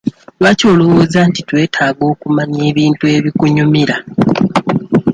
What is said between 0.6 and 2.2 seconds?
olowooza nti twetaaga